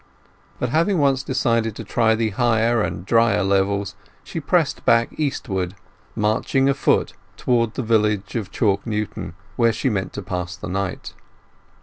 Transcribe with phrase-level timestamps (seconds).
[0.57, 5.75] But having once decided to try the higher and drier levels, she pressed back eastward,
[6.15, 11.13] marching afoot towards the village of Chalk Newton, where she meant to pass the night.